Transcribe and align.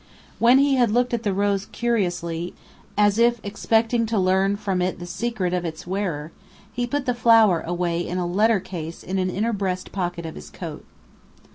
When 0.39 0.57
he 0.57 0.77
had 0.77 0.89
looked 0.89 1.13
at 1.13 1.21
the 1.21 1.31
rose 1.31 1.67
curiously, 1.67 2.55
as 2.97 3.19
if 3.19 3.39
expecting 3.43 4.07
to 4.07 4.17
learn 4.17 4.55
from 4.55 4.81
it 4.81 4.97
the 4.97 5.05
secret 5.05 5.53
of 5.53 5.63
its 5.63 5.85
wearer, 5.85 6.31
he 6.73 6.87
put 6.87 7.05
the 7.05 7.13
flower 7.13 7.61
away 7.61 7.99
in 8.07 8.17
a 8.17 8.25
letter 8.25 8.59
case 8.59 9.03
in 9.03 9.19
an 9.19 9.29
inner 9.29 9.53
breast 9.53 9.91
pocket 9.91 10.25
of 10.25 10.33
his 10.33 10.49
coat. 10.49 10.83